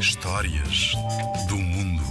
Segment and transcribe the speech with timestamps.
[0.00, 0.92] Histórias
[1.48, 2.02] do mundo.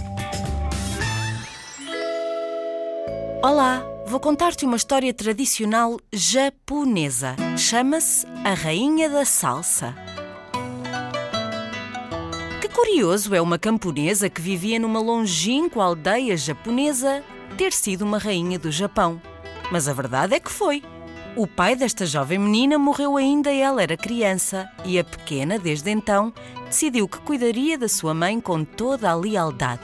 [3.42, 7.36] Olá, vou contar-te uma história tradicional japonesa.
[7.56, 9.94] Chama-se A Rainha da Salsa.
[12.60, 17.24] Que curioso é uma camponesa que vivia numa longínqua aldeia japonesa
[17.56, 19.20] ter sido uma rainha do Japão.
[19.72, 20.82] Mas a verdade é que foi.
[21.36, 26.32] O pai desta jovem menina morreu ainda ela era criança e a pequena, desde então,
[26.64, 29.82] decidiu que cuidaria da sua mãe com toda a lealdade.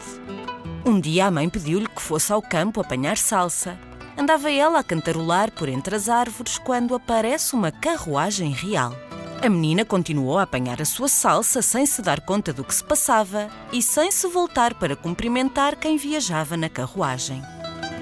[0.82, 3.78] Um dia a mãe pediu-lhe que fosse ao campo apanhar salsa.
[4.16, 8.96] Andava ela a cantarolar por entre as árvores quando aparece uma carruagem real.
[9.42, 12.82] A menina continuou a apanhar a sua salsa sem se dar conta do que se
[12.82, 17.42] passava e sem se voltar para cumprimentar quem viajava na carruagem.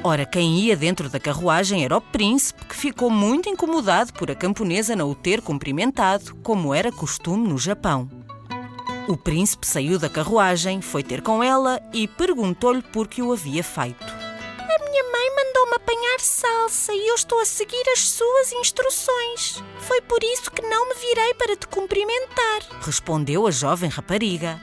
[0.02, 4.34] Ora, quem ia dentro da carruagem era o príncipe, que ficou muito incomodado por a
[4.34, 8.08] camponesa não o ter cumprimentado, como era costume no Japão.
[9.06, 13.62] O príncipe saiu da carruagem, foi ter com ela e perguntou-lhe por que o havia
[13.62, 14.02] feito.
[14.02, 19.62] A minha mãe mandou-me apanhar salsa e eu estou a seguir as suas instruções.
[19.80, 24.58] Foi por isso que não me virei para te cumprimentar, respondeu a jovem rapariga.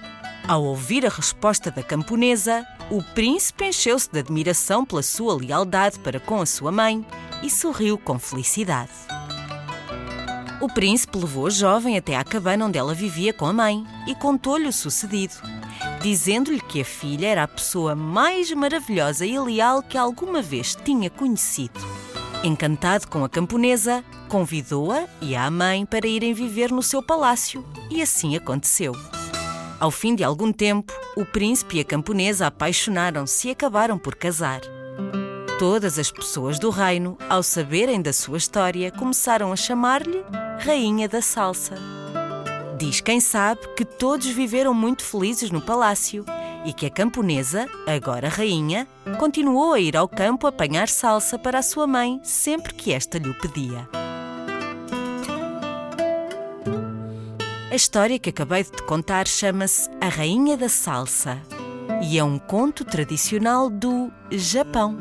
[0.47, 6.19] Ao ouvir a resposta da camponesa, o príncipe encheu-se de admiração pela sua lealdade para
[6.19, 7.05] com a sua mãe
[7.43, 8.91] e sorriu com felicidade.
[10.61, 14.15] O príncipe levou a jovem até à cabana onde ela vivia com a mãe e
[14.15, 15.35] contou-lhe o sucedido,
[16.01, 21.09] dizendo-lhe que a filha era a pessoa mais maravilhosa e leal que alguma vez tinha
[21.09, 21.79] conhecido.
[22.43, 28.01] Encantado com a camponesa, convidou-a e a mãe para irem viver no seu palácio, e
[28.01, 28.93] assim aconteceu.
[29.79, 34.61] Ao fim de algum tempo, o príncipe e a camponesa apaixonaram-se e acabaram por casar.
[35.59, 40.23] Todas as pessoas do reino, ao saberem da sua história, começaram a chamar-lhe
[40.59, 41.75] Rainha da Salsa.
[42.77, 46.25] Diz quem sabe que todos viveram muito felizes no palácio
[46.65, 48.87] e que a camponesa, agora rainha,
[49.19, 53.33] continuou a ir ao campo apanhar salsa para a sua mãe sempre que esta lhe
[53.33, 54.06] pedia.
[57.69, 61.41] A história que acabei de te contar chama-se A Rainha da Salsa
[62.01, 64.97] e é um conto tradicional do Japão.